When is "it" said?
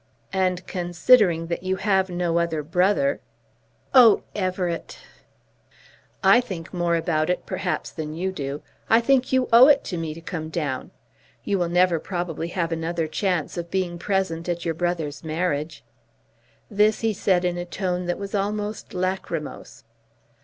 7.29-7.45, 9.67-9.93